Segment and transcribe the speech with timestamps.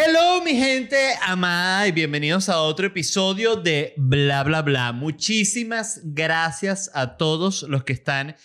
[0.00, 4.92] Hello mi gente amada y bienvenidos a otro episodio de Bla Bla Bla.
[4.92, 8.36] Muchísimas gracias a todos los que están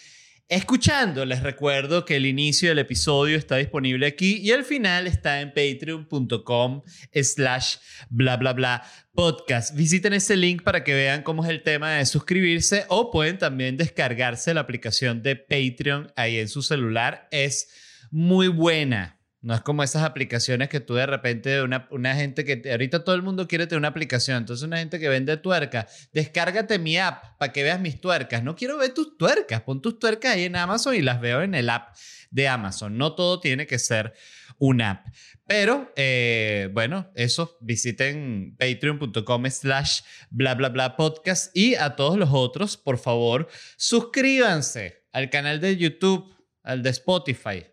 [0.48, 1.26] escuchando.
[1.26, 5.50] Les recuerdo que el inicio del episodio está disponible aquí y el final está en
[5.50, 6.82] patreon.com
[7.14, 7.76] slash
[8.10, 8.84] bla bla bla
[9.14, 9.76] podcast.
[9.76, 13.78] Visiten ese link para que vean cómo es el tema de suscribirse o pueden también
[13.78, 17.28] descargarse la aplicación de Patreon ahí en su celular.
[17.30, 17.70] Es
[18.10, 23.04] muy buena no es como esas aplicaciones que tú de repente, una, gente que ahorita
[23.04, 26.98] todo el mundo quiere tener una aplicación, entonces una gente que vende tuercas, descárgate mi
[26.98, 28.42] app para que veas mis tuercas.
[28.42, 31.56] No quiero ver tus tuercas, pon tus tuercas ahí en Amazon y las veo en
[31.56, 31.94] el app
[32.32, 32.98] de Amazon.
[32.98, 34.14] No todo tiene que ser
[34.60, 35.08] una app.
[35.46, 42.30] Pero, eh, bueno, eso, visiten patreon.com slash bla bla bla podcast y a todos los
[42.32, 47.73] otros, por favor, suscríbanse al canal de YouTube, al de Spotify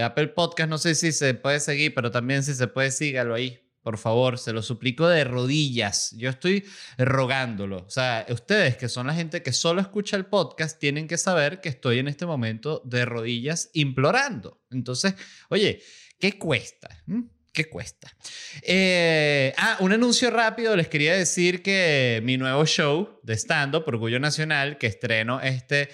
[0.00, 3.58] Apple Podcast no sé si se puede seguir, pero también si se puede, sígalo ahí.
[3.82, 6.12] Por favor, se lo suplico de rodillas.
[6.16, 6.64] Yo estoy
[6.98, 7.78] rogándolo.
[7.78, 11.60] O sea, ustedes que son la gente que solo escucha el podcast, tienen que saber
[11.60, 14.62] que estoy en este momento de rodillas implorando.
[14.70, 15.14] Entonces,
[15.48, 15.82] oye,
[16.20, 16.88] ¿qué cuesta?
[17.06, 17.22] ¿Mm?
[17.52, 18.14] ¿Qué cuesta?
[18.62, 20.74] Eh, ah, un anuncio rápido.
[20.76, 25.90] Les quería decir que mi nuevo show de stand-up, Orgullo Nacional, que estreno este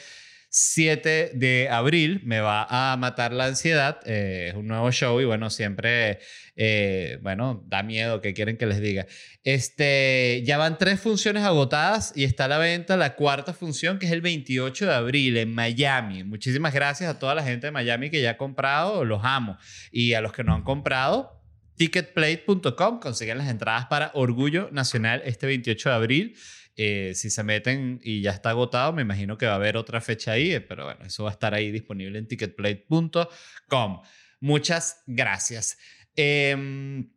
[0.51, 4.01] 7 de abril me va a matar la ansiedad.
[4.07, 6.21] Eh, es un nuevo show y bueno, siempre,
[6.57, 9.07] eh, bueno, da miedo que quieren que les diga.
[9.45, 14.07] Este, ya van tres funciones agotadas y está a la venta la cuarta función que
[14.07, 16.25] es el 28 de abril en Miami.
[16.25, 19.59] Muchísimas gracias a toda la gente de Miami que ya ha comprado, los amo.
[19.93, 21.43] Y a los que no han comprado,
[21.77, 26.37] ticketplate.com consiguen las entradas para Orgullo Nacional este 28 de abril.
[26.81, 30.01] Eh, si se meten y ya está agotado, me imagino que va a haber otra
[30.01, 34.03] fecha ahí, eh, pero bueno, eso va a estar ahí disponible en ticketplate.com.
[34.39, 35.77] Muchas gracias.
[36.15, 37.11] Em,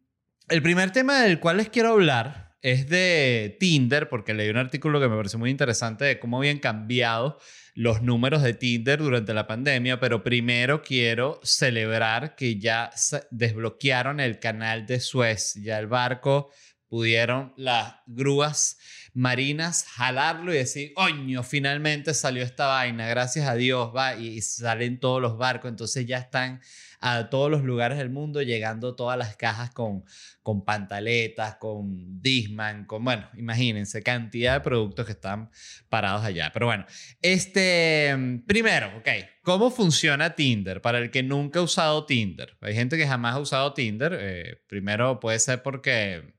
[0.49, 4.99] el primer tema del cual les quiero hablar es de Tinder, porque leí un artículo
[4.99, 7.37] que me pareció muy interesante de cómo habían cambiado
[7.75, 12.89] los números de Tinder durante la pandemia, pero primero quiero celebrar que ya
[13.29, 16.49] desbloquearon el canal de Suez, ya el barco
[16.91, 18.77] pudieron las grúas
[19.13, 24.99] marinas jalarlo y decir, oño, finalmente salió esta vaina, gracias a Dios, va, y salen
[24.99, 26.61] todos los barcos, entonces ya están
[27.01, 30.05] a todos los lugares del mundo llegando todas las cajas con,
[30.43, 35.49] con pantaletas, con Disman, con, bueno, imagínense, cantidad de productos que están
[35.89, 36.51] parados allá.
[36.53, 36.85] Pero bueno,
[37.21, 39.09] este, primero, ok,
[39.41, 40.81] ¿cómo funciona Tinder?
[40.81, 44.61] Para el que nunca ha usado Tinder, hay gente que jamás ha usado Tinder, eh,
[44.67, 46.35] primero puede ser porque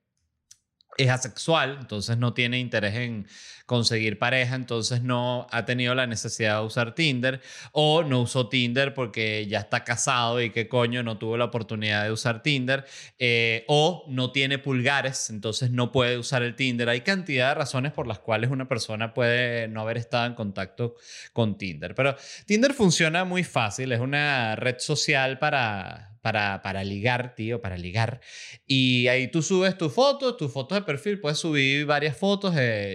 [0.96, 3.26] es asexual, entonces no tiene interés en
[3.66, 7.40] conseguir pareja, entonces no ha tenido la necesidad de usar Tinder
[7.72, 12.04] o no usó Tinder porque ya está casado y que coño no tuvo la oportunidad
[12.04, 12.84] de usar Tinder
[13.18, 16.88] eh, o no tiene pulgares, entonces no puede usar el Tinder.
[16.88, 20.96] Hay cantidad de razones por las cuales una persona puede no haber estado en contacto
[21.32, 22.16] con Tinder, pero
[22.46, 28.20] Tinder funciona muy fácil, es una red social para para, para ligar, tío, para ligar.
[28.66, 32.54] Y ahí tú subes tus fotos, tus fotos de perfil, puedes subir varias fotos.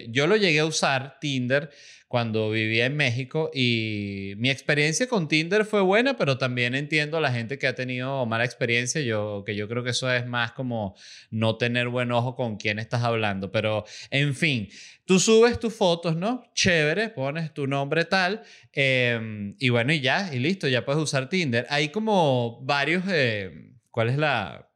[0.09, 1.69] yo lo llegué a usar, Tinder,
[2.07, 7.21] cuando vivía en México y mi experiencia con Tinder fue buena, pero también entiendo a
[7.21, 10.53] la gente que ha tenido mala experiencia, yo que yo creo que eso es más
[10.53, 10.95] como
[11.31, 14.69] no tener buen ojo con quién estás hablando, pero en fin,
[15.05, 16.43] tú subes tus fotos, ¿no?
[16.53, 18.41] Chévere, pones tu nombre tal
[18.71, 21.67] em, y bueno, y ya, y listo, ya puedes usar Tinder.
[21.69, 23.51] Hay como varios, eh,
[23.91, 24.69] ¿cuál es la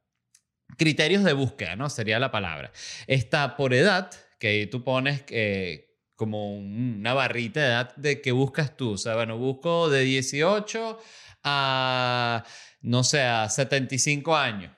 [0.77, 1.89] criterios de búsqueda, ¿no?
[1.89, 2.71] Sería la palabra.
[3.07, 5.90] Está por edad, que tú pones eh,
[6.21, 8.91] como una barrita de edad de que buscas tú.
[8.91, 10.99] O sea, bueno, busco de 18
[11.43, 12.43] a,
[12.81, 14.71] no sé, a 75 años.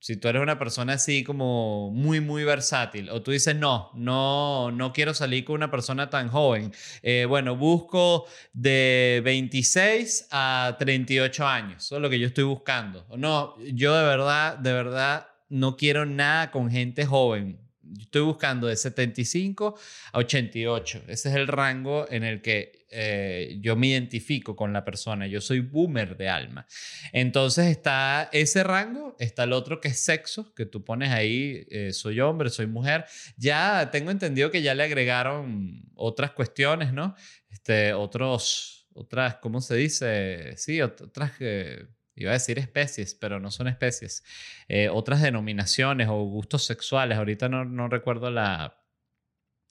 [0.00, 4.70] Si tú eres una persona así como muy, muy versátil, o tú dices, no, no,
[4.70, 6.74] no quiero salir con una persona tan joven.
[7.02, 11.84] Eh, bueno, busco de 26 a 38 años.
[11.86, 13.06] Eso es lo que yo estoy buscando.
[13.16, 17.61] No, yo de verdad, de verdad, no quiero nada con gente joven
[17.98, 19.78] estoy buscando de 75
[20.12, 21.04] a 88.
[21.08, 25.26] Ese es el rango en el que eh, yo me identifico con la persona.
[25.26, 26.66] Yo soy boomer de alma.
[27.12, 31.92] Entonces está ese rango, está el otro que es sexo, que tú pones ahí, eh,
[31.92, 33.06] soy hombre, soy mujer.
[33.36, 37.14] Ya tengo entendido que ya le agregaron otras cuestiones, ¿no?
[37.50, 40.54] Este, otros, otras, ¿cómo se dice?
[40.56, 41.32] Sí, otras...
[41.40, 44.22] Eh, iba a decir especies, pero no son especies,
[44.68, 48.78] eh, otras denominaciones o gustos sexuales, ahorita no, recuerdo la,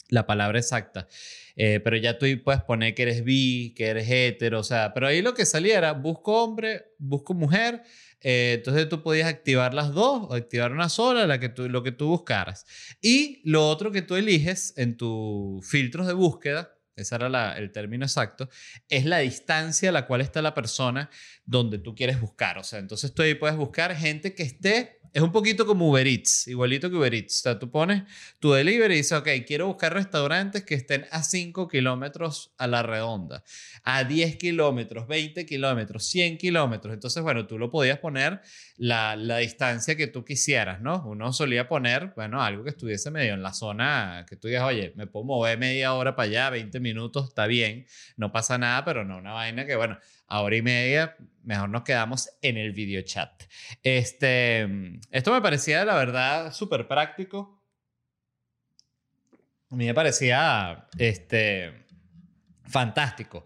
[0.09, 1.07] la palabra exacta,
[1.55, 5.07] eh, pero ya tú puedes poner que eres bi, que eres hetero, o sea, pero
[5.07, 7.83] ahí lo que salía era busco hombre, busco mujer,
[8.21, 11.81] eh, entonces tú podías activar las dos o activar una sola, la que tú, lo
[11.83, 12.65] que tú buscaras.
[13.01, 18.05] Y lo otro que tú eliges en tus filtros de búsqueda, ese era el término
[18.05, 18.49] exacto,
[18.89, 21.09] es la distancia a la cual está la persona
[21.45, 22.57] donde tú quieres buscar.
[22.57, 26.07] O sea, entonces tú ahí puedes buscar gente que esté es un poquito como Uber
[26.07, 27.39] Eats, igualito que Uber Eats.
[27.39, 28.03] O sea, tú pones
[28.39, 32.81] tu delivery y dices, ok, quiero buscar restaurantes que estén a 5 kilómetros a la
[32.81, 33.43] redonda,
[33.83, 36.93] a 10 kilómetros, 20 kilómetros, 100 kilómetros.
[36.93, 38.41] Entonces, bueno, tú lo podías poner
[38.77, 41.03] la, la, distancia que tú quisieras, ¿no?
[41.05, 44.93] Uno solía poner, bueno, algo que estuviese medio en la zona, que tú digas, oye,
[44.95, 47.85] me puedo mover media hora para allá, 20 minutos, está bien,
[48.15, 49.97] no pasa nada, pero no una vaina que, bueno,
[50.39, 53.43] hora y media, mejor nos quedamos en el video chat.
[53.83, 54.65] Este,
[55.11, 57.61] esto me parecía, la verdad, súper práctico.
[59.69, 61.85] A mí me parecía este,
[62.63, 63.43] fantástico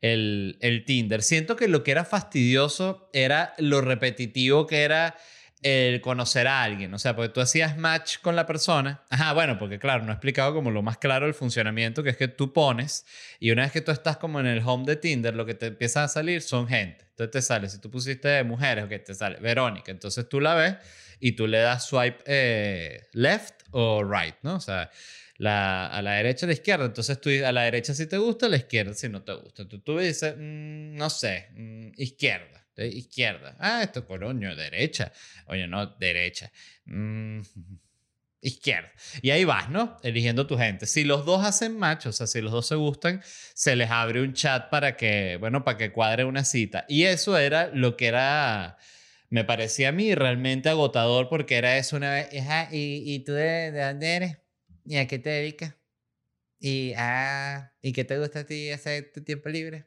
[0.00, 1.22] el, el Tinder.
[1.22, 5.16] Siento que lo que era fastidioso era lo repetitivo que era
[5.62, 6.92] el conocer a alguien.
[6.92, 9.02] O sea, porque tú hacías match con la persona.
[9.10, 12.16] Ajá, bueno, porque claro, no he explicado como lo más claro el funcionamiento, que es
[12.16, 13.06] que tú pones
[13.38, 15.66] y una vez que tú estás como en el home de Tinder, lo que te
[15.66, 17.06] empieza a salir son gente.
[17.10, 19.92] Entonces te sale, si tú pusiste mujeres, que te sale Verónica.
[19.92, 20.76] Entonces tú la ves
[21.20, 24.56] y tú le das swipe eh, left o right, ¿no?
[24.56, 24.90] O sea,
[25.36, 26.86] la, a la derecha a la izquierda.
[26.86, 29.68] Entonces tú a la derecha si te gusta, a la izquierda si no te gusta.
[29.68, 33.56] Tú, tú dices, mm, no sé, mm, izquierda izquierda.
[33.58, 35.12] Ah, esto coño, derecha.
[35.46, 36.50] Oye, no, derecha.
[36.84, 37.40] Mm,
[38.42, 38.90] izquierda.
[39.22, 39.98] Y ahí vas, ¿no?
[40.02, 40.86] Eligiendo tu gente.
[40.86, 43.22] Si los dos hacen match, o sea, si los dos se gustan,
[43.54, 46.84] se les abre un chat para que, bueno, para que cuadre una cita.
[46.88, 48.78] Y eso era lo que era,
[49.30, 52.28] me parecía a mí realmente agotador porque era eso una vez,
[52.72, 54.38] ¿y, y tú de, de dónde eres?
[54.84, 55.74] ¿Y a qué te dedicas?
[56.58, 59.86] Y, ah, ¿y qué te gusta a ti hacer tu tiempo libre?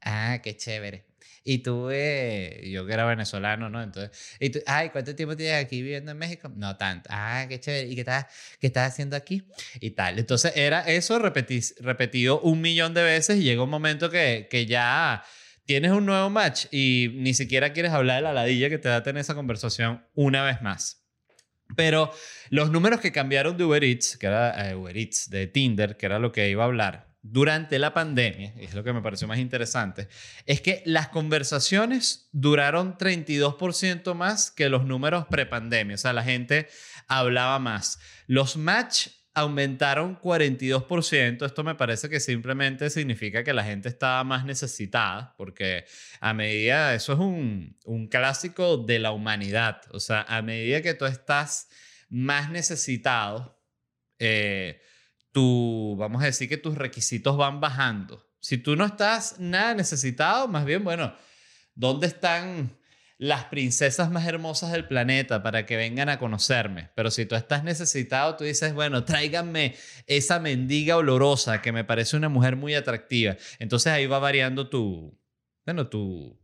[0.00, 1.06] Ah, qué chévere.
[1.46, 3.82] Y tú, yo que era venezolano, ¿no?
[3.82, 4.10] Entonces,
[4.40, 6.50] y tú, ay, ¿cuánto tiempo tienes aquí viviendo en México?
[6.56, 7.10] No tanto.
[7.12, 7.86] Ah, qué chévere.
[7.86, 8.26] ¿Y qué estás,
[8.58, 9.42] qué estás haciendo aquí?
[9.78, 10.18] Y tal.
[10.18, 15.22] Entonces, era eso repetido un millón de veces y llega un momento que, que ya
[15.66, 19.02] tienes un nuevo match y ni siquiera quieres hablar de la ladilla que te da
[19.02, 21.04] tener esa conversación una vez más.
[21.76, 22.10] Pero
[22.50, 26.06] los números que cambiaron de Uber Eats, que era eh, Uber Eats, de Tinder, que
[26.06, 29.26] era lo que iba a hablar, durante la pandemia, y es lo que me pareció
[29.26, 30.08] más interesante,
[30.44, 35.94] es que las conversaciones duraron 32% más que los números prepandemia.
[35.94, 36.68] O sea, la gente
[37.08, 37.98] hablaba más.
[38.26, 41.46] Los match aumentaron 42%.
[41.46, 45.86] Esto me parece que simplemente significa que la gente estaba más necesitada, porque
[46.20, 49.80] a medida, eso es un, un clásico de la humanidad.
[49.92, 51.68] O sea, a medida que tú estás
[52.10, 53.58] más necesitado,
[54.18, 54.82] eh,
[55.34, 58.24] tu, vamos a decir que tus requisitos van bajando.
[58.40, 61.12] Si tú no estás nada necesitado, más bien, bueno,
[61.74, 62.78] ¿dónde están
[63.18, 66.90] las princesas más hermosas del planeta para que vengan a conocerme?
[66.94, 69.74] Pero si tú estás necesitado, tú dices, bueno, tráiganme
[70.06, 73.36] esa mendiga olorosa que me parece una mujer muy atractiva.
[73.58, 75.18] Entonces ahí va variando tu,
[75.66, 76.38] bueno, tu,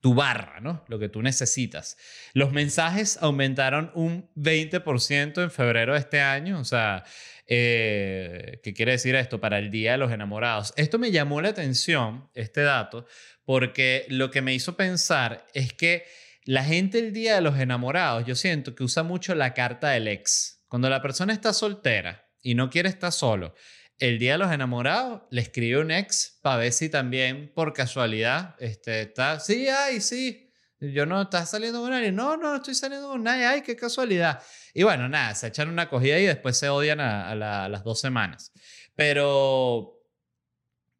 [0.00, 0.82] tu barra, ¿no?
[0.88, 1.98] Lo que tú necesitas.
[2.32, 7.04] Los mensajes aumentaron un 20% en febrero de este año, o sea,
[7.54, 9.38] eh, ¿qué quiere decir esto?
[9.38, 10.72] Para el Día de los Enamorados.
[10.76, 13.04] Esto me llamó la atención, este dato,
[13.44, 16.06] porque lo que me hizo pensar es que
[16.46, 20.08] la gente el Día de los Enamorados, yo siento que usa mucho la carta del
[20.08, 20.64] ex.
[20.66, 23.54] Cuando la persona está soltera y no quiere estar solo,
[23.98, 28.56] el día de los enamorados le escribe un ex para ver si también por casualidad
[28.58, 30.50] este, está, sí, ay, sí,
[30.90, 32.10] yo no, ¿estás saliendo con nadie?
[32.10, 34.42] No, no, estoy saliendo con nadie, ay, qué casualidad.
[34.74, 37.34] Y bueno, nada, se echan una cogida y después se odian a,
[37.68, 38.52] las dos semanas.
[38.96, 40.00] Pero,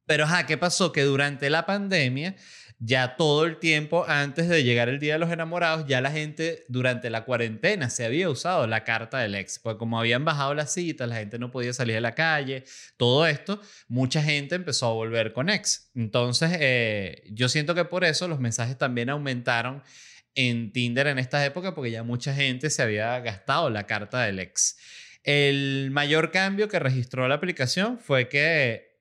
[0.07, 0.93] pero, ajá, ¿qué pasó?
[0.93, 2.37] Que durante la pandemia
[2.85, 6.65] ya todo el tiempo antes de llegar el Día de los Enamorados, ya la gente
[6.67, 10.73] durante la cuarentena se había usado la carta del ex, pues como habían bajado las
[10.73, 12.65] citas, la gente no podía salir a la calle,
[12.97, 15.93] todo esto, mucha gente empezó a volver con ex.
[15.95, 19.85] Entonces, eh, yo siento que por eso los mensajes también aumentaron
[20.35, 24.41] en Tinder en esta época, porque ya mucha gente se había gastado la carta del
[24.41, 24.77] ex.
[25.23, 28.92] El mayor cambio que registró la aplicación fue que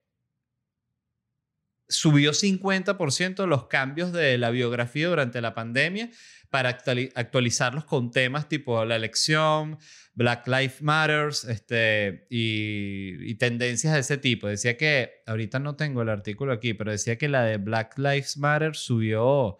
[1.92, 6.10] subió 50% los cambios de la biografía durante la pandemia
[6.50, 6.68] para
[7.14, 9.78] actualizarlos con temas tipo la elección,
[10.14, 14.48] Black Lives Matters este, y, tendencias de ese tipo.
[14.48, 18.36] Decía que, ahorita no tengo el artículo aquí, pero decía que la de Black Lives
[18.36, 19.58] Matter subió,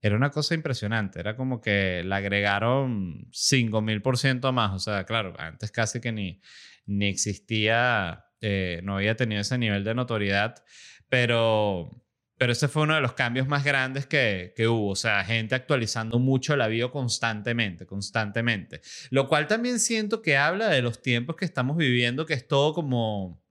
[0.00, 5.72] era una cosa impresionante, era como que le agregaron 5000% más, o sea, claro, antes
[5.72, 6.40] casi que ni,
[6.86, 10.64] ni existía, eh, no había tenido ese nivel de notoriedad,
[11.08, 11.90] pero
[12.38, 14.90] pero ese fue uno de los cambios más grandes que, que, hubo.
[14.90, 18.80] O sea, gente actualizando mucho la bio constantemente, constantemente.
[19.10, 22.74] Lo cual también siento que habla de los tiempos que estamos viviendo, que es todo
[22.74, 23.42] como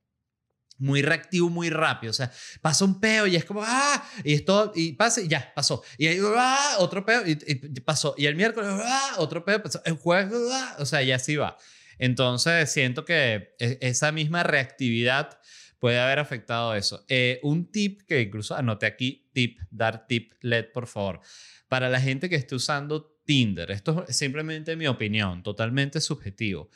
[0.78, 2.12] muy reactivo, muy rápido.
[2.12, 5.52] O sea, pasa un peo y es como, ah, y esto, y pasa y ya,
[5.54, 5.84] pasó.
[5.98, 7.36] Y ahí, ah, otro peo y,
[7.82, 8.16] pasó.
[8.18, 9.82] Y el miércoles, ah, otro peo, pasó.
[9.86, 11.58] El jueves, ah, o sea, y así va.
[12.00, 15.40] Entonces, siento que e, esa misma reactividad
[15.80, 17.06] puede haber afectado eso.
[17.08, 21.22] Eh, un tip que incluso anoté aquí, tip, dar tip, LED, por favor.
[21.68, 26.70] Para la gente que esté usando Tinder, esto es simplemente mi opinión, totalmente subjetivo.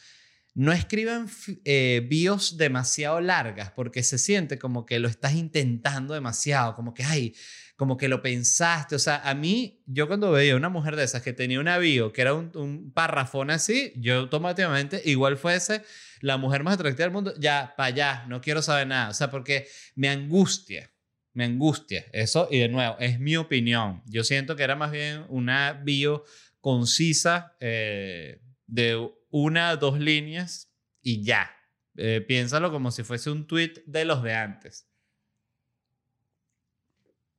[0.53, 1.29] No escriban
[1.63, 7.05] eh, bios demasiado largas porque se siente como que lo estás intentando demasiado, como que,
[7.05, 7.33] ay,
[7.81, 8.93] como que lo pensaste.
[8.93, 12.13] O sea, a mí, yo cuando veía una mujer de esas que tenía una bio
[12.13, 15.81] que era un, un parrafón así, yo automáticamente, igual fuese
[16.19, 19.09] la mujer más atractiva del mundo, ya, para allá, no quiero saber nada.
[19.09, 20.91] O sea, porque me angustia,
[21.33, 22.47] me angustia eso.
[22.51, 24.03] Y de nuevo, es mi opinión.
[24.05, 26.23] Yo siento que era más bien una bio
[26.59, 30.71] concisa eh, de una, dos líneas
[31.01, 31.49] y ya.
[31.97, 34.90] Eh, piénsalo como si fuese un tweet de los de antes.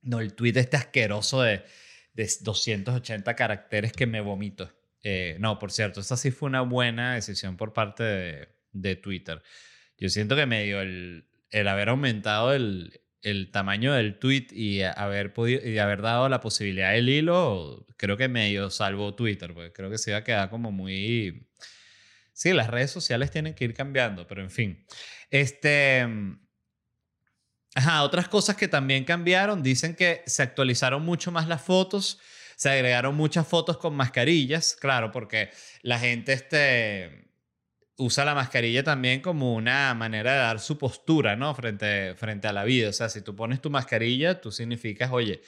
[0.03, 1.65] No, el tweet este asqueroso de,
[2.15, 4.73] de 280 caracteres que me vomito.
[5.03, 9.43] Eh, no, por cierto, esa sí fue una buena decisión por parte de, de Twitter.
[9.99, 15.33] Yo siento que medio el, el haber aumentado el, el, tamaño del tweet y haber,
[15.33, 19.91] podido, y haber dado la posibilidad del hilo, creo que medio salvó Twitter, porque creo
[19.91, 21.49] que se iba a quedar como muy...
[22.33, 24.87] Sí, las redes sociales tienen que ir cambiando, pero en fin.
[25.31, 26.07] Este...
[27.75, 32.19] Ajá, otras cosas que también cambiaron, dicen que se actualizaron mucho más las fotos,
[32.57, 35.51] se agregaron muchas fotos con mascarillas, claro, porque
[35.83, 37.33] la gente, este,
[37.97, 41.55] usa la mascarilla también como una manera de dar su postura, ¿no?
[41.55, 42.89] Frente, frente a la vida.
[42.91, 45.43] O sea, si tú pones tu mascarilla, tú significas, oye,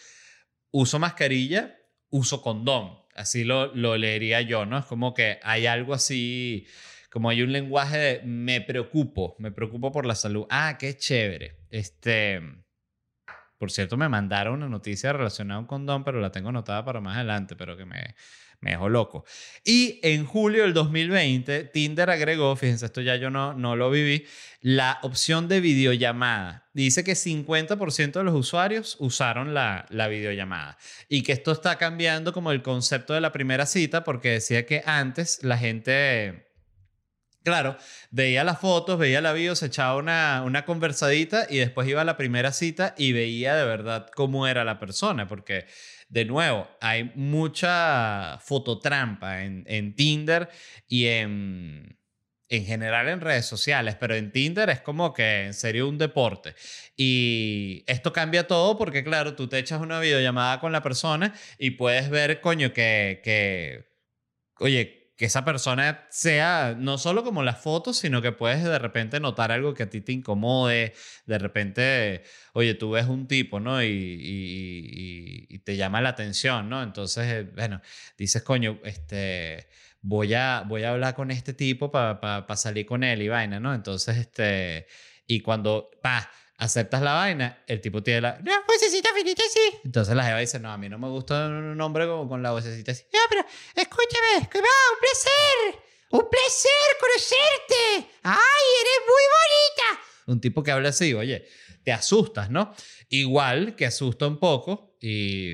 [0.71, 1.77] uso mascarilla,
[2.11, 2.99] uso condón.
[3.15, 4.79] Así lo, lo leería yo, ¿no?
[4.79, 6.67] Es como que hay algo así,
[7.15, 10.49] como hay un lenguaje de me preocupo, me preocupo por la salud.
[10.51, 11.61] Ah, qué chévere.
[11.71, 12.41] Este,
[13.57, 17.01] por cierto, me mandaron una noticia relacionada a un condón, pero la tengo anotada para
[17.01, 18.17] más adelante, pero que me,
[18.59, 19.25] me dejó loco.
[19.65, 24.27] Y en julio del 2020, Tinder agregó, fíjense, esto ya yo no, no lo viví,
[24.61, 26.69] la opción de videollamada.
[26.73, 30.79] Dice que 50% de los usuarios usaron la, la videollamada
[31.09, 34.83] y que esto está cambiando como el concepto de la primera cita porque decía que
[34.85, 36.54] antes la gente
[37.45, 37.77] Claro,
[38.11, 42.05] veía las fotos, veía la video, se echaba una, una conversadita y después iba a
[42.05, 45.67] la primera cita y veía de verdad cómo era la persona, porque
[46.09, 50.49] de nuevo, hay mucha fototrampa en, en Tinder
[50.89, 51.99] y en,
[52.49, 56.55] en general en redes sociales, pero en Tinder es como que en serio un deporte.
[56.97, 61.73] Y esto cambia todo porque, claro, tú te echas una videollamada con la persona y
[61.73, 63.87] puedes ver, coño, que, que
[64.61, 69.21] oye, que esa persona sea no solo como las fotos, sino que puedes de repente
[69.21, 70.93] notar algo que a ti te incomode,
[71.27, 73.83] de repente, oye, tú ves un tipo, ¿no?
[73.83, 76.83] Y, y, te llama la atención, ¿no?
[76.83, 77.81] Entonces, eh, bueno,
[78.19, 79.69] dices, coño, este,
[80.03, 83.73] voy a, voy a hablar con este tipo para salir con él y vaina, ¿no?
[83.75, 84.87] Entonces, este,
[85.27, 89.81] y cuando, pa, aceptas la vaina, el tipo tiene la vocecita finita así.
[89.85, 92.53] Entonces la jeva dice, no, a mí no me gusta un hombre con, con la
[92.53, 93.05] vocecita así.
[93.13, 93.45] No, pero
[93.75, 96.71] escúchame, que va, un placer, un placer
[97.01, 98.11] conocerte.
[98.23, 100.03] Ay, eres muy bonita.
[100.27, 101.47] Un tipo que habla así, oye,
[101.83, 102.75] te asustas, ¿no?
[103.09, 105.53] Igual que asusta un poco y,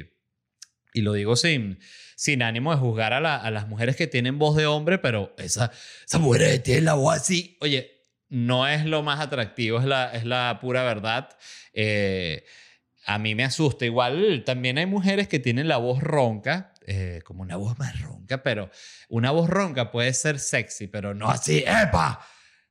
[0.93, 1.81] y lo digo sin,
[2.15, 5.35] sin ánimo de juzgar a, la, a las mujeres que tienen voz de hombre, pero
[5.39, 5.73] esa,
[6.07, 8.00] esa mujer tiene la voz así, oye,
[8.31, 11.29] no es lo más atractivo, es la, es la pura verdad.
[11.75, 12.45] Eh,
[13.05, 13.85] a mí me asusta.
[13.85, 18.43] Igual también hay mujeres que tienen la voz ronca, eh, como una voz más ronca,
[18.43, 18.71] pero
[19.09, 22.25] una voz ronca puede ser sexy, pero no así, ¡epa!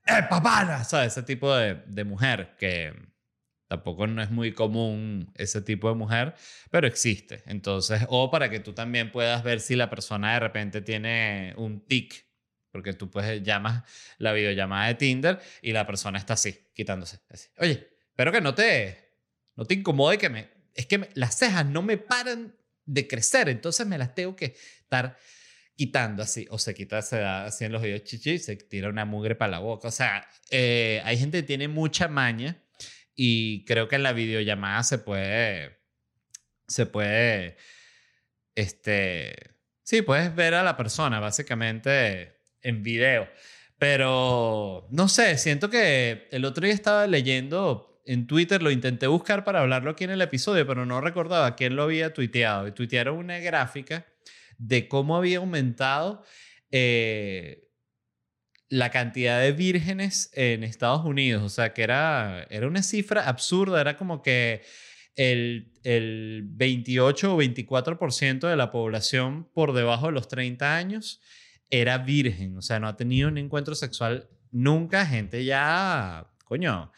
[0.06, 0.84] ¡epa, pana!
[0.84, 1.14] ¿Sabes?
[1.14, 2.94] Ese tipo de, de mujer que
[3.68, 6.36] tampoco no es muy común ese tipo de mujer,
[6.72, 7.44] pero existe.
[7.46, 11.86] Entonces, o para que tú también puedas ver si la persona de repente tiene un
[11.86, 12.29] tic
[12.72, 13.84] Porque tú pues llamas
[14.18, 17.20] la videollamada de Tinder y la persona está así, quitándose.
[17.30, 17.50] Así.
[17.58, 19.14] Oye, espero que no te,
[19.56, 20.50] no te incomode que me...
[20.74, 25.18] Es que las cejas no me paran de crecer, entonces me las tengo que estar
[25.76, 29.06] quitando así, o se quita, se da así en los videos chichi se tira una
[29.06, 29.88] mugre para la boca.
[29.88, 32.62] O sea, eh, hay gente que tiene mucha maña
[33.16, 35.80] y creo que en la videollamada se puede,
[36.68, 37.56] se puede,
[38.56, 39.36] este,
[39.84, 43.28] sí, puedes ver a la persona básicamente en video.
[43.78, 49.44] Pero, no sé, siento que el otro día estaba leyendo en Twitter, lo intenté buscar
[49.44, 52.68] para hablarlo aquí en el episodio, pero no recordaba quién lo había tuiteado.
[52.68, 54.06] Y tuitearon una gráfica
[54.58, 56.24] de cómo había aumentado
[56.72, 57.70] eh,
[58.68, 61.44] la cantidad de vírgenes en Estados Unidos.
[61.44, 64.64] O sea, que era, era una cifra absurda, era como que
[65.16, 71.22] el, el 28 o 24% de la población por debajo de los 30 años
[71.70, 76.92] era virgen, o sea, no ha tenido un encuentro sexual nunca, gente ya, coño,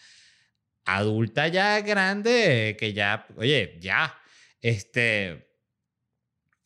[0.86, 4.18] adulta ya grande, que ya, oye, ya,
[4.62, 5.50] este,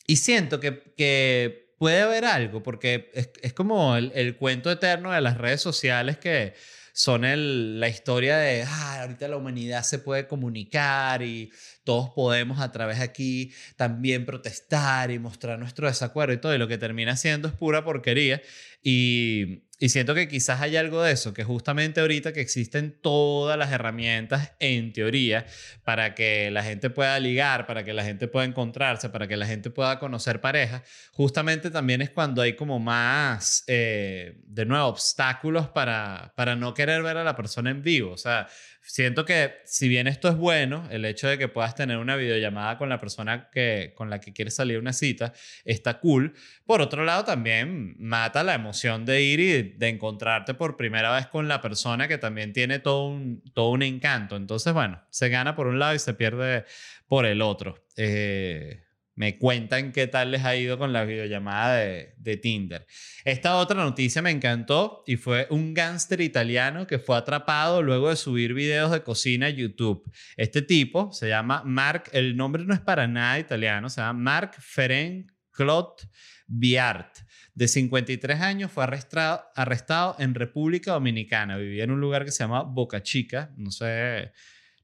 [0.06, 5.12] y siento que, que puede haber algo, porque es, es como el, el, cuento eterno
[5.12, 6.54] de las redes sociales que
[6.96, 11.52] son el, la historia de, ah, ahorita la humanidad se puede comunicar y
[11.84, 16.58] todos podemos a través de aquí también protestar y mostrar nuestro desacuerdo y todo, y
[16.58, 18.40] lo que termina siendo es pura porquería.
[18.82, 23.58] Y, y siento que quizás hay algo de eso, que justamente ahorita que existen todas
[23.58, 25.44] las herramientas en teoría
[25.84, 29.46] para que la gente pueda ligar, para que la gente pueda encontrarse, para que la
[29.46, 35.68] gente pueda conocer parejas, justamente también es cuando hay como más, eh, de nuevo, obstáculos
[35.68, 38.12] para, para no querer ver a la persona en vivo.
[38.12, 38.48] O sea,
[38.86, 42.78] siento que si bien esto es bueno, el hecho de que puedas tener una videollamada
[42.78, 45.32] con la persona que, con la que quieres salir una cita,
[45.64, 46.34] está cool.
[46.64, 51.26] Por otro lado, también mata la emoción de ir y de encontrarte por primera vez
[51.26, 54.36] con la persona que también tiene todo un, todo un encanto.
[54.36, 56.64] Entonces, bueno, se gana por un lado y se pierde
[57.08, 57.84] por el otro.
[57.96, 58.85] Eh,
[59.16, 62.86] me cuentan qué tal les ha ido con la videollamada de, de, Tinder.
[63.24, 68.16] Esta otra noticia me encantó y fue un gángster italiano que fue atrapado luego de
[68.16, 70.04] subir videos de cocina a YouTube.
[70.36, 74.52] Este tipo se llama Mark, el nombre no es para nada italiano, se llama Mark
[74.58, 76.04] Ferenc Claude
[76.46, 77.16] Biart.
[77.54, 81.56] De 53 años fue arrestado, arrestado en República Dominicana.
[81.56, 83.50] Vivía en un lugar que se llama Boca Chica.
[83.56, 84.30] No sé,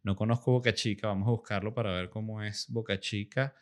[0.02, 1.09] no conozco Boca Chica.
[1.09, 3.54] Vamos a buscarlo para ver cómo es Boca Chica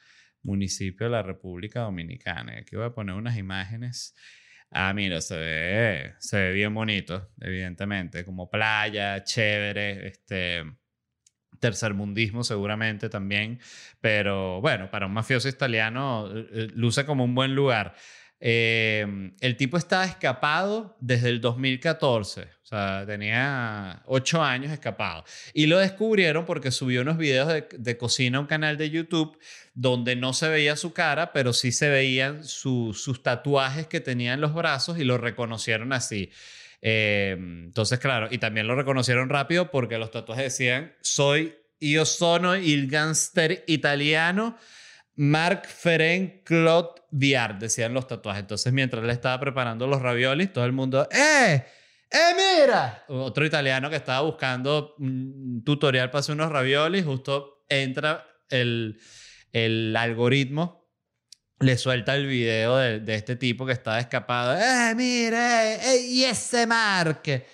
[0.42, 2.58] municipio de la República Dominicana.
[2.58, 4.14] Aquí voy a poner unas imágenes.
[4.70, 10.64] Ah, mira, se ve, se ve bien bonito, evidentemente, como playa, chévere, este,
[11.60, 13.60] tercermundismo seguramente también,
[14.00, 17.94] pero bueno, para un mafioso italiano eh, eh, luce como un buen lugar.
[18.42, 25.24] Eh, el tipo estaba escapado desde el 2014, o sea, tenía ocho años escapado.
[25.52, 29.38] Y lo descubrieron porque subió unos videos de, cocina a un canal de YouTube
[29.74, 34.32] donde no se veía su cara, pero sí se veían su, sus tatuajes que tenía
[34.32, 36.30] en los brazos y lo reconocieron así.
[36.80, 42.56] Eh, entonces, claro, y también lo reconocieron rápido porque los tatuajes decían, soy io sono
[42.56, 44.56] il gangster italiano
[45.16, 48.42] Marc Ferenc Claude Viard, decían los tatuajes.
[48.42, 51.64] Entonces, mientras él estaba preparando los raviolis, todo el mundo, ¡eh!
[52.10, 53.04] ¡Eh, mira!
[53.08, 59.00] Otro italiano que estaba buscando un tutorial para hacer unos raviolis, justo entra el,
[59.52, 60.88] el algoritmo,
[61.60, 64.58] le suelta el video de, de, este tipo que estaba escapado.
[64.58, 65.74] ¡Eh, mira!
[65.74, 67.44] Eh, ¡Y ese Marc!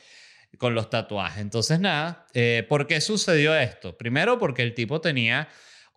[0.59, 1.43] Con los tatuajes.
[1.43, 3.99] Entonces, nada, eh, ¿por qué sucedió esto?
[3.99, 5.49] Primero, porque el tipo tenía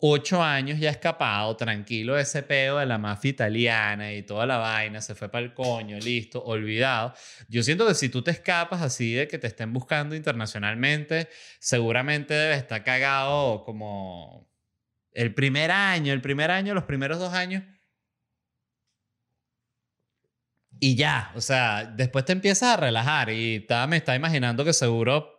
[0.02, 5.02] ocho años ya escapado, tranquilo ese peo de la mafia italiana y toda la vaina,
[5.02, 7.14] se fue para el coño, listo, olvidado.
[7.50, 12.34] Yo siento que si tú te escapas así de que te estén buscando internacionalmente, seguramente
[12.34, 14.50] debe estar cagado como
[15.12, 17.64] el primer año, el primer año, los primeros dos años.
[20.80, 25.39] Y ya, o sea, después te empiezas a relajar y me está imaginando que seguro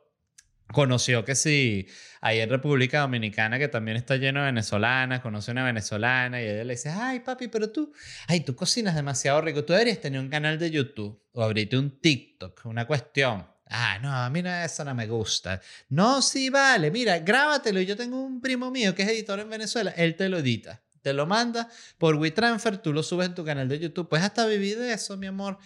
[0.73, 1.87] conoció que sí,
[2.21, 6.65] ahí en República Dominicana, que también está lleno de venezolanas, conoce una venezolana y ella
[6.65, 7.93] le dice, ay papi, pero tú,
[8.29, 12.01] ay, tú cocinas demasiado rico, tú deberías tener un canal de YouTube o abrirte un
[12.01, 13.47] TikTok, una cuestión.
[13.73, 15.61] Ah, no, a mí no, eso no me gusta.
[15.89, 17.81] No, sí, vale, mira, grábatelo.
[17.81, 21.13] Yo tengo un primo mío que es editor en Venezuela, él te lo edita, te
[21.13, 24.09] lo manda por WeTransfer, tú lo subes en tu canal de YouTube.
[24.09, 25.59] Pues hasta viví de eso, mi amor.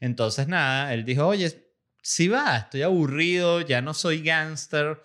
[0.00, 1.61] Entonces, nada, él dijo, oye,
[2.02, 5.00] sí va, estoy aburrido, ya no soy gángster.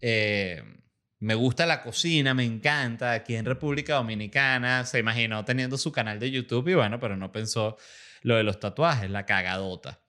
[0.00, 0.62] Eh,
[1.20, 3.12] Me gusta la cocina, me encanta.
[3.12, 7.32] Aquí en República Dominicana se imaginó teniendo su canal de YouTube y bueno, pero no
[7.32, 7.76] pensó
[8.22, 10.00] lo de los tatuajes, la cagadota.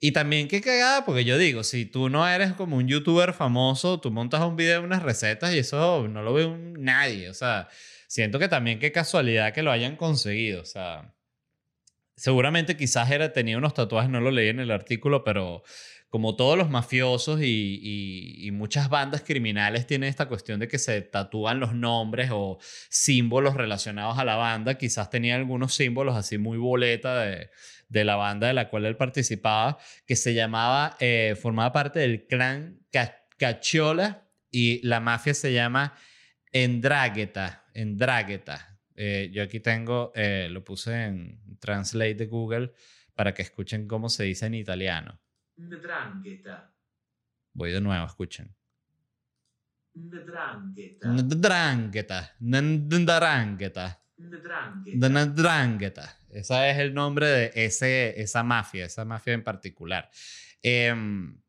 [0.00, 4.00] Y también qué cagada, porque yo digo, si tú no eres como un youtuber famoso,
[4.00, 7.28] tú montas un video de unas recetas y eso no lo ve nadie.
[7.30, 7.68] O sea,
[8.08, 10.62] siento que también qué casualidad que lo hayan conseguido.
[10.62, 11.14] O sea,
[12.16, 15.62] seguramente quizás era, tenía unos tatuajes, no lo leí en el artículo, pero
[16.08, 17.80] como todos los mafiosos y,
[18.46, 23.54] y- muchas bandas criminales tienen esta cuestión de que se tatúan los nombres o símbolos
[23.54, 27.50] relacionados a la banda, quizás tenía algunos símbolos así muy boleta de,
[27.88, 32.26] de la banda de la cual él participaba, que se llamaba, eh, formaba parte del
[32.28, 35.94] clan Ca- Cacciola y la mafia se llama
[36.52, 38.78] Endragueta, Endragueta.
[38.96, 42.74] Eh, yo aquí tengo, eh, lo puse en Translate de Google
[43.14, 45.18] para que escuchen cómo se dice en italiano.
[45.56, 46.74] Ndrangheta.
[47.54, 48.54] Voy de nuevo, escuchen.
[49.94, 51.08] Ndrangheta.
[51.08, 54.02] Ndrangheta, Ndrangheta,
[54.94, 56.18] Ndrangheta.
[56.28, 60.10] Ese es el nombre de ese, esa mafia, esa mafia en particular.
[60.62, 61.40] Em,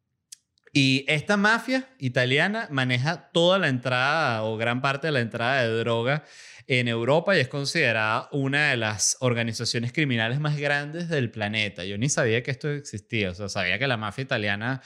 [0.71, 5.77] y esta mafia italiana maneja toda la entrada o gran parte de la entrada de
[5.79, 6.23] droga
[6.67, 11.85] en Europa y es considerada una de las organizaciones criminales más grandes del planeta.
[11.85, 14.81] Yo ni sabía que esto existía, o sea, sabía que la mafia italiana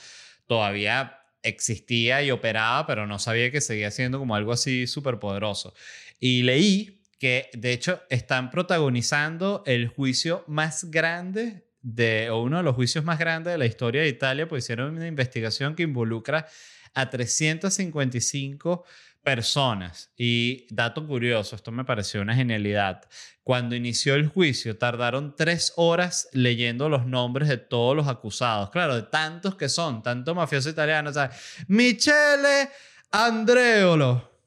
[0.46, 5.74] todavía existía y operaba, pero no sabía que seguía siendo como algo así súper poderoso.
[6.18, 12.62] Y leí que, de hecho, están protagonizando el juicio más grande de, o uno de
[12.62, 16.46] los juicios más grandes de la historia de Italia, pues hicieron una investigación que involucra
[16.94, 18.84] a 355
[19.22, 20.10] personas.
[20.16, 23.02] Y dato curioso, esto me pareció una genialidad.
[23.42, 28.70] Cuando inició el juicio, tardaron tres horas leyendo los nombres de todos los acusados.
[28.70, 31.10] Claro, de tantos que son, tanto mafioso italiano.
[31.10, 31.30] O sea,
[31.68, 32.70] Michele
[33.10, 34.40] Andreolo,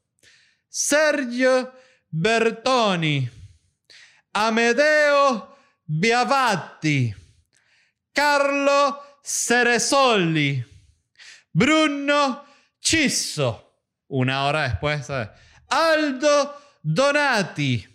[0.68, 1.72] Sergio
[2.10, 3.28] Bertoni,
[4.32, 7.14] Amedeo Biavatti,
[8.12, 10.64] Carlo Ceresoli,
[11.52, 12.44] Bruno
[12.80, 13.63] Cisso.
[14.08, 15.30] Una hora después, ¿sabes?
[15.68, 17.86] Aldo Donati,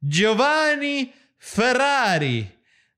[0.00, 2.50] Giovanni Ferrari,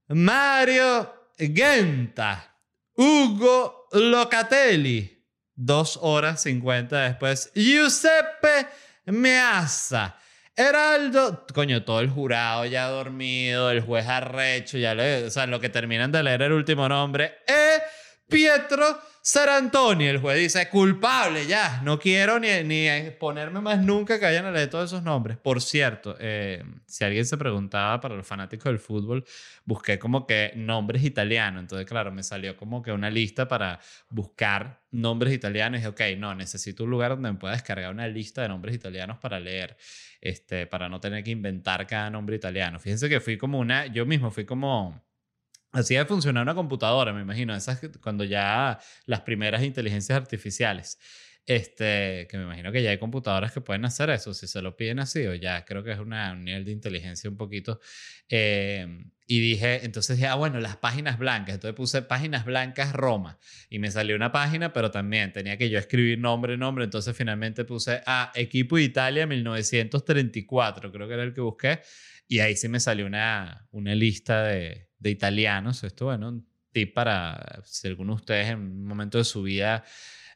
[0.08, 2.56] Mario Genta,
[2.94, 5.18] Ugo Locatelli.
[5.54, 8.66] Dos horas cincuenta después, Giuseppe
[9.06, 10.16] Meazza.
[10.56, 15.60] Heraldo, coño, todo el jurado ya dormido, el juez arrecho, ya le, o sea, lo
[15.60, 17.80] que terminan de leer el último nombre, e
[18.28, 20.06] Pietro Sarantoni.
[20.06, 24.50] El juez dice, culpable ya, no quiero ni, ni ponerme más nunca que vayan a
[24.50, 25.36] leer todos esos nombres.
[25.36, 29.24] Por cierto, eh, si alguien se preguntaba para los fanáticos del fútbol,
[29.66, 31.60] busqué como que nombres italianos.
[31.60, 33.78] Entonces, claro, me salió como que una lista para
[34.08, 35.80] buscar nombres italianos.
[35.80, 38.74] Y dije, ok, no, necesito un lugar donde me pueda descargar una lista de nombres
[38.74, 39.76] italianos para leer,
[40.22, 42.78] este, para no tener que inventar cada nombre italiano.
[42.78, 45.09] Fíjense que fui como una, yo mismo fui como...
[45.72, 50.98] Así de funcionar una computadora, me imagino, esas cuando ya las primeras inteligencias artificiales,
[51.46, 54.76] este, que me imagino que ya hay computadoras que pueden hacer eso, si se lo
[54.76, 57.80] piden así, o ya creo que es una, un nivel de inteligencia un poquito.
[58.28, 63.38] eh, y dije, entonces dije, ah, bueno, las páginas blancas, entonces puse páginas blancas Roma,
[63.68, 67.64] y me salió una página, pero también tenía que yo escribir nombre, nombre, entonces finalmente
[67.64, 71.80] puse, ah, Equipo Italia 1934, creo que era el que busqué,
[72.26, 75.82] y ahí sí me salió una, una lista de, de italianos.
[75.84, 79.84] Esto, bueno, un tip para si alguno de ustedes en un momento de su vida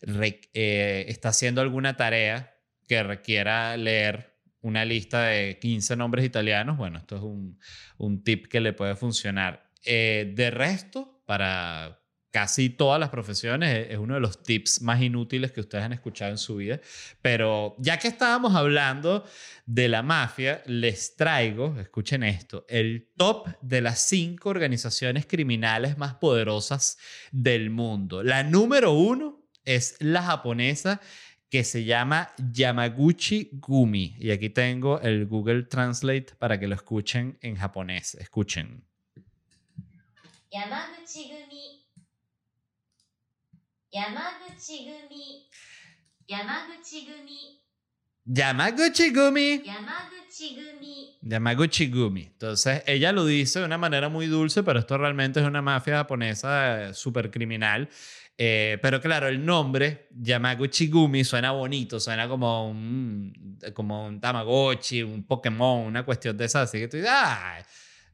[0.07, 2.55] eh, está haciendo alguna tarea
[2.89, 6.77] que requiera leer una lista de 15 nombres italianos.
[6.77, 7.59] Bueno, esto es un,
[7.99, 9.71] un tip que le puede funcionar.
[9.85, 15.01] Eh, de resto, para casi todas las profesiones, es- es uno de los tips más
[15.01, 16.81] inútiles que ustedes han escuchado en su vida.
[17.23, 19.25] Pero ya que estábamos hablando
[19.67, 26.15] de la mafia, les traigo, escuchen esto, el top de las cinco organizaciones criminales más
[26.15, 26.99] poderosas
[27.31, 28.23] del mundo.
[28.25, 31.01] La número uno es la japonesa
[31.51, 34.17] que se llama Yamaguchi Gumi.
[34.19, 38.15] Y aquí tengo el Google Translate para que lo escuchen en japonés.
[38.17, 38.85] Escuchen.
[40.51, 41.87] Yamaguchi Gumi.
[43.93, 45.49] Yamaguchi Gumi.
[46.27, 47.65] Yamaguchi Gumi.
[48.27, 49.65] Yamaguchi Gumi.
[51.23, 52.23] Yamaguchi Gumi.
[52.23, 55.99] Entonces, ella lo dice de una manera muy dulce, pero esto realmente es una mafia
[55.99, 57.89] japonesa eh, súper criminal
[58.37, 63.33] eh, pero claro, el nombre Yamaguchi Gumi suena bonito, suena como un,
[63.75, 66.69] como un Tamagotchi, un Pokémon, una cuestión de esas.
[66.69, 67.63] Así que tú dices, ¡ay!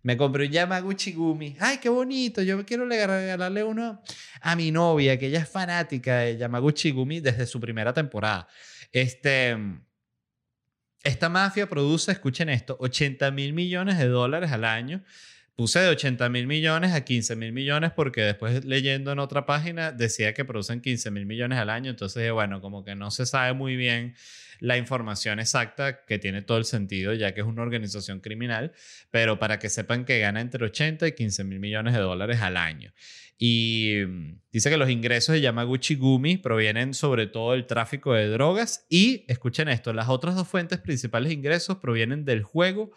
[0.03, 1.57] Me compré un Yamaguchi Gumi.
[1.61, 2.43] ¡Ay, qué bonito!
[2.43, 4.03] Yo quiero le- regalarle uno
[4.43, 8.47] a mi novia, que ella es fanática de Yamaguchi Gumi desde su primera temporada.
[8.93, 9.57] Este,
[11.03, 15.03] esta mafia produce, escuchen esto, 80 mil millones de dólares al año.
[15.61, 19.93] Puse de 80 mil millones a 15 mil millones porque después leyendo en otra página
[19.93, 21.91] decía que producen 15 mil millones al año.
[21.91, 24.15] Entonces, bueno, como que no se sabe muy bien
[24.61, 28.73] la información exacta que tiene todo el sentido ya que es una organización criminal,
[29.11, 32.57] pero para que sepan que gana entre 80 y 15 mil millones de dólares al
[32.57, 32.95] año.
[33.37, 38.29] Y mm, dice que los ingresos de Yamaguchi Gumi provienen sobre todo del tráfico de
[38.29, 42.93] drogas y, escuchen esto, las otras dos fuentes principales de ingresos provienen del juego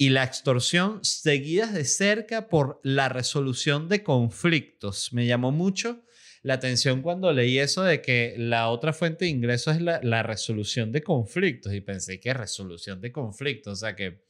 [0.00, 5.12] y la extorsión seguidas de cerca por la resolución de conflictos.
[5.12, 6.02] Me llamó mucho
[6.42, 10.90] la atención cuando leí eso de que la otra fuente de ingresos es la, resolución
[10.90, 14.22] de conflictos y pensé que resolución de conflictos, o sea que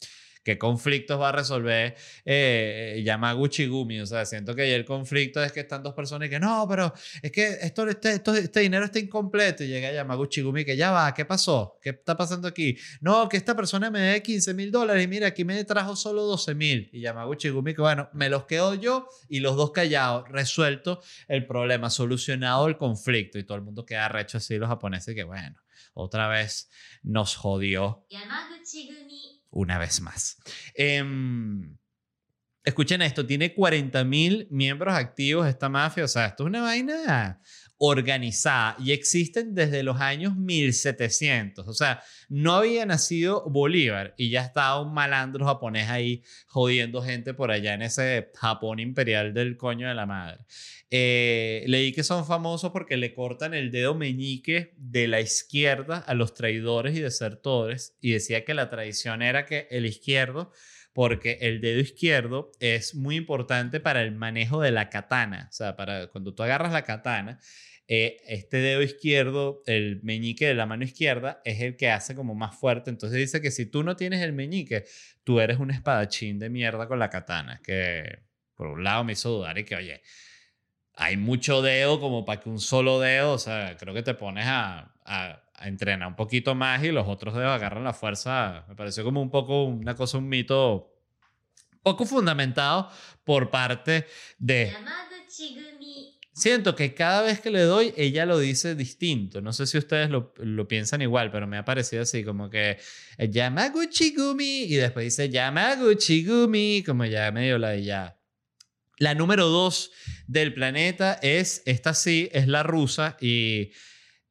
[0.50, 4.00] qué conflictos va a resolver eh, eh Yamaguchi Gumi.
[4.00, 6.66] O sea, siento que ahí el conflicto es que están dos personas y que no,
[6.68, 9.62] pero es que esto, este, esto, este dinero está incompleto.
[9.62, 11.78] Y llega Yamaguchi Gumi que ya va, ¿qué pasó?
[11.80, 12.76] ¿Qué está pasando aquí?
[13.00, 16.22] No, que esta persona me debe 15 mil dólares y mira, aquí me trajo solo
[16.22, 16.90] 12 mil.
[16.92, 21.46] Y Yamaguchi Gumi que bueno, me los quedo yo y los dos callados, resuelto el
[21.46, 23.38] problema, solucionado el conflicto.
[23.38, 25.56] Y todo el mundo queda recho así, los japoneses que bueno,
[25.94, 26.68] otra vez
[27.02, 28.04] nos jodió.
[28.10, 30.38] Yamaguchi Gumi una vez más.
[30.74, 31.76] Em,
[32.64, 37.40] escuchen esto, tiene 40 mil miembros activos esta mafia, o sea, esto es una vaina
[37.82, 44.42] organizada y existen desde los años 1700, o sea, no había nacido Bolívar y ya
[44.42, 49.88] estaba un malandro japonés ahí jodiendo gente por allá en ese Japón imperial del coño
[49.88, 50.44] de la madre.
[50.90, 56.12] Eh, leí que son famosos porque le cortan el dedo meñique de la izquierda a
[56.12, 60.52] los traidores y desertores y decía que la tradición era que el izquierdo
[60.92, 65.76] porque el dedo izquierdo es muy importante para el manejo de la katana, o sea,
[65.76, 67.38] para cuando tú agarras la katana,
[67.92, 72.36] eh, este dedo izquierdo, el meñique de la mano izquierda, es el que hace como
[72.36, 72.88] más fuerte.
[72.88, 74.84] Entonces dice que si tú no tienes el meñique,
[75.24, 77.60] tú eres un espadachín de mierda con la katana.
[77.64, 78.20] Que
[78.54, 80.02] por un lado me hizo dudar y que, oye,
[80.94, 84.46] hay mucho dedo como para que un solo dedo, o sea, creo que te pones
[84.46, 88.66] a, a, a entrenar un poquito más y los otros dedos agarran la fuerza.
[88.68, 90.94] Me pareció como un poco una cosa, un mito
[91.82, 92.88] poco fundamentado
[93.24, 94.06] por parte
[94.38, 94.70] de...
[96.40, 99.42] Siento que cada vez que le doy, ella lo dice distinto.
[99.42, 102.78] No sé si ustedes lo, lo piensan igual, pero me ha parecido así, como que
[103.18, 108.18] eh, Yamaguchi Gumi y después dice Yamaguchi Gumi, como ya medio la de ya.
[108.96, 109.90] La número dos
[110.28, 113.72] del planeta es, esta sí, es la rusa y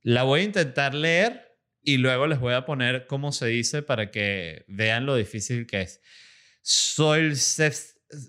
[0.01, 4.09] la voy a intentar leer y luego les voy a poner cómo se dice para
[4.09, 6.01] que vean lo difícil que es.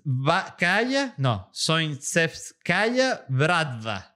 [0.05, 4.15] Va, Kaya, no, Sointsevskaya Bradva.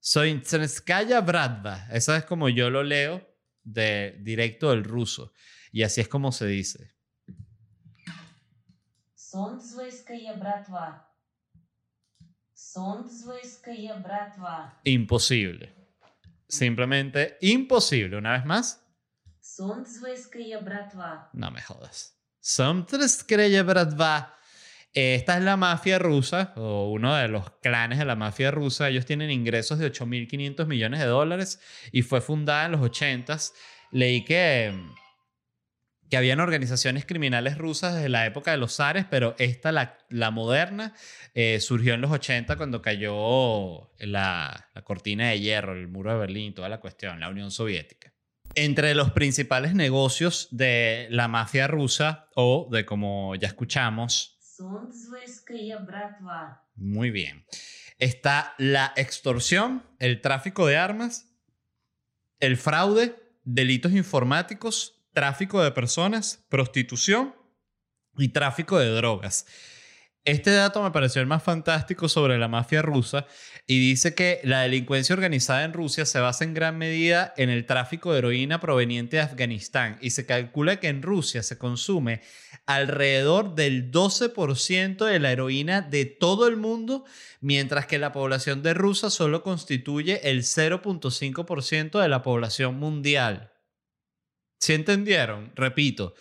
[0.00, 1.86] Sointsevskaya Bradva.
[1.92, 3.24] Eso es como yo lo leo
[3.62, 5.32] de, directo del ruso.
[5.70, 6.94] Y así es como se dice.
[9.14, 11.14] Sointsevskaya Bradva.
[12.52, 14.80] Sointsevskaya Bradva.
[14.84, 15.74] Imposible.
[16.48, 18.16] Simplemente imposible.
[18.16, 18.84] Una vez más.
[19.40, 21.30] Sointsevskaya Bradva.
[21.32, 22.18] No me jodas.
[22.40, 24.34] Sointsevskaya Bradva
[24.94, 28.88] esta es la mafia rusa, o uno de los clanes de la mafia rusa.
[28.88, 31.60] Ellos tienen ingresos de 8.500 millones de dólares
[31.92, 33.52] y fue fundada en los 80s.
[33.90, 34.74] Leí que,
[36.10, 40.94] que habían organizaciones criminales rusas desde la época de los zares, pero esta, la, moderna,
[41.34, 46.18] eh, surgió en los 80 cuando cayó la, la cortina de hierro, el muro de
[46.18, 48.12] Berlín, toda la cuestión, la Unión Soviética
[48.54, 54.37] entre los principales negocios de la mafia rusa o de como ya escuchamos
[56.74, 57.44] muy bien.
[57.98, 61.26] Está la extorsión, el tráfico de armas,
[62.40, 67.34] el fraude, delitos informáticos, tráfico de personas, prostitución
[68.16, 69.46] y tráfico de drogas.
[70.28, 73.26] Este dato me pareció el más fantástico sobre la mafia rusa
[73.66, 77.64] y dice que la delincuencia organizada en Rusia se basa en gran medida en el
[77.64, 82.20] tráfico de heroína proveniente de Afganistán y se calcula que en Rusia se consume
[82.66, 87.06] alrededor del 12% de la heroína de todo el mundo,
[87.40, 93.54] mientras que la población de Rusia solo constituye el 0.5% de la población mundial.
[94.60, 95.52] ¿Sí entendieron?
[95.54, 96.12] Repito,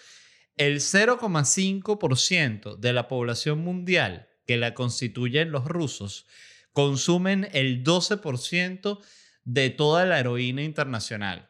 [0.58, 6.26] el 0,5% de la población mundial que la constituyen los rusos
[6.74, 9.02] consumen el 12%
[9.44, 11.50] de toda la heroína internacional.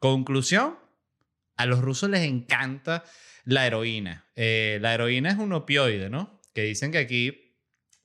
[0.00, 0.76] Conclusión,
[1.56, 3.04] a los rusos les encanta
[3.44, 4.26] la heroína.
[4.36, 6.42] Eh, la heroína es un opioide, ¿no?
[6.54, 7.54] Que dicen que aquí,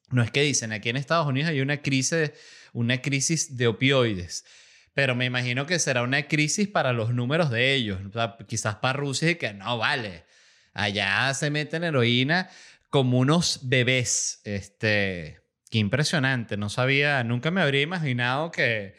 [0.10, 2.32] no es que dicen, aquí en Estados Unidos hay una crisis,
[2.72, 4.46] una crisis de opioides.
[4.94, 8.00] Pero me imagino que será una crisis para los números de ellos.
[8.48, 10.26] Quizás para Rusia y que no vale.
[10.74, 12.50] Allá se meten heroína
[12.90, 14.42] como unos bebés.
[14.44, 16.58] Este, qué impresionante.
[16.58, 18.96] No sabía, nunca me habría imaginado que,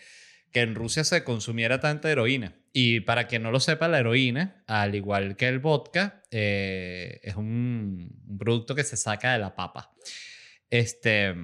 [0.50, 2.56] que en Rusia se consumiera tanta heroína.
[2.72, 7.36] Y para quien no lo sepa, la heroína, al igual que el vodka, eh, es
[7.36, 9.92] un, un producto que se saca de la papa.
[10.70, 11.34] Este,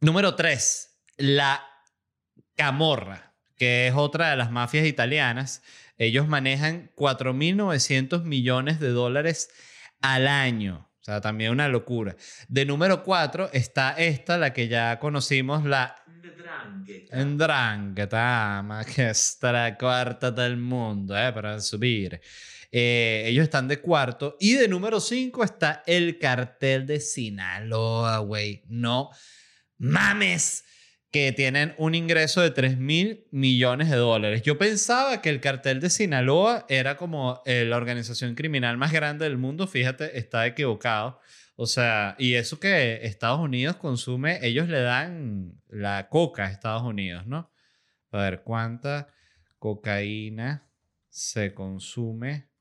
[0.00, 1.71] número 3, la
[2.56, 5.62] camorra, que es otra de las mafias italianas.
[5.98, 9.50] Ellos manejan 4.900 millones de dólares
[10.00, 10.88] al año.
[11.00, 12.16] O sea, también una locura.
[12.48, 16.02] De número 4 está esta, la que ya conocimos, la
[17.12, 18.62] Ndrangheta.
[18.62, 22.20] Ma che sta la cuarta del mundo, eh, para subir.
[22.70, 24.36] Eh, ellos están de cuarto.
[24.40, 28.62] Y de número 5 está el cartel de Sinaloa, güey.
[28.68, 29.10] No
[29.78, 30.64] mames.
[31.12, 34.42] Que tienen un ingreso de 3 mil millones de dólares.
[34.42, 39.26] Yo pensaba que el cartel de Sinaloa era como eh, la organización criminal más grande
[39.26, 39.66] del mundo.
[39.66, 41.20] Fíjate, está equivocado.
[41.54, 46.82] O sea, y eso que Estados Unidos consume, ellos le dan la coca a Estados
[46.82, 47.52] Unidos, ¿no?
[48.10, 49.08] A ver, ¿cuánta
[49.58, 50.66] cocaína
[51.08, 52.51] se consume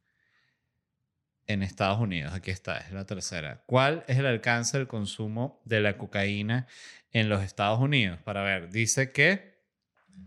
[1.52, 2.34] en Estados Unidos?
[2.34, 3.64] Aquí está, es la tercera.
[3.66, 6.68] ¿Cuál es el alcance del consumo de la cocaína
[7.12, 8.20] en los Estados Unidos?
[8.24, 9.52] Para ver, dice que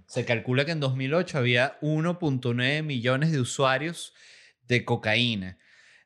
[0.06, 4.14] se calcula que en 2008 había 1.9 millones de usuarios
[4.62, 5.58] de cocaína.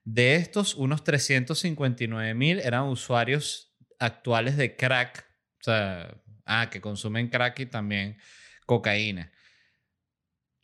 [0.05, 5.27] De estos, unos 359 mil eran usuarios actuales de crack,
[5.61, 8.17] o sea, ah, que consumen crack y también
[8.65, 9.33] cocaína.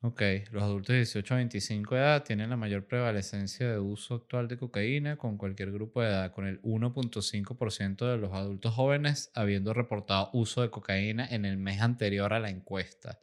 [0.07, 4.17] Ok, los adultos de 18 a 25 de edad tienen la mayor prevalecencia de uso
[4.17, 9.31] actual de cocaína con cualquier grupo de edad, con el 1.5% de los adultos jóvenes
[9.33, 13.19] habiendo reportado uso de cocaína en el mes anterior a la encuesta.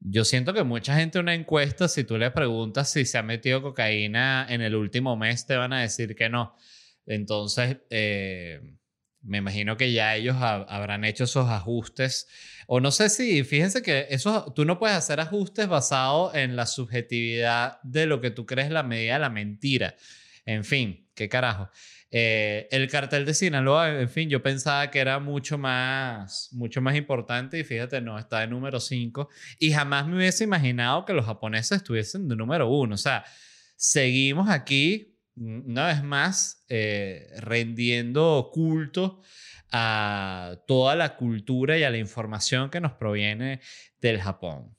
[0.00, 3.22] Yo siento que mucha gente en una encuesta, si tú le preguntas si se ha
[3.22, 6.56] metido cocaína en el último mes, te van a decir que no.
[7.06, 8.77] Entonces, eh,
[9.28, 12.26] me imagino que ya ellos ha- habrán hecho esos ajustes.
[12.66, 16.66] O no sé si, fíjense que eso, tú no puedes hacer ajustes basados en la
[16.66, 19.94] subjetividad de lo que tú crees la medida de la mentira.
[20.44, 21.70] En fin, qué carajo.
[22.10, 26.96] Eh, el cartel de Sinaloa, en fin, yo pensaba que era mucho más, mucho más
[26.96, 31.26] importante y fíjate, no, está de número 5 y jamás me hubiese imaginado que los
[31.26, 32.94] japoneses estuviesen de número 1.
[32.94, 33.24] O sea,
[33.76, 39.22] seguimos aquí, una vez más, eh, rendiendo culto
[39.70, 43.60] a toda la cultura y a la información que nos proviene
[44.00, 44.76] del Japón.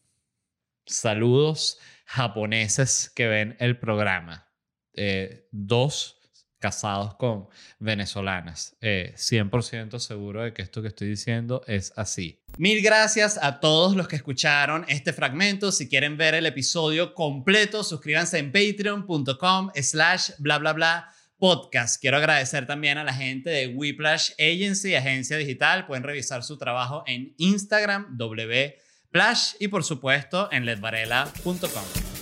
[0.85, 4.51] Saludos japoneses que ven el programa.
[4.93, 6.18] Eh, dos
[6.59, 7.47] casados con
[7.79, 8.75] venezolanas.
[8.81, 12.39] Eh, 100% seguro de que esto que estoy diciendo es así.
[12.57, 15.71] Mil gracias a todos los que escucharon este fragmento.
[15.71, 21.99] Si quieren ver el episodio completo, suscríbanse en patreon.com slash bla bla bla podcast.
[21.99, 25.87] Quiero agradecer también a la gente de Whiplash Agency, agencia digital.
[25.87, 32.18] Pueden revisar su trabajo en Instagram, wplash y por supuesto en ledvarela.com.